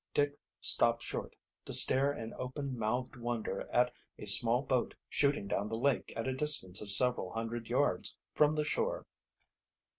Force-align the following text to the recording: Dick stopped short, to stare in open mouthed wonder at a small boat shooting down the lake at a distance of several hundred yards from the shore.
Dick 0.15 0.35
stopped 0.61 1.03
short, 1.03 1.35
to 1.63 1.73
stare 1.73 2.11
in 2.11 2.33
open 2.33 2.75
mouthed 2.75 3.15
wonder 3.15 3.69
at 3.71 3.93
a 4.17 4.25
small 4.25 4.63
boat 4.63 4.95
shooting 5.07 5.45
down 5.47 5.69
the 5.69 5.77
lake 5.77 6.11
at 6.15 6.27
a 6.27 6.33
distance 6.33 6.81
of 6.81 6.89
several 6.89 7.29
hundred 7.33 7.67
yards 7.67 8.17
from 8.33 8.55
the 8.55 8.65
shore. 8.65 9.05